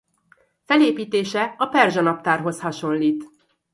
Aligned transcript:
Felépítése 0.65 1.55
a 1.57 1.65
perzsa 1.65 2.01
naptárhoz 2.01 2.59
hasonlít. 2.59 3.23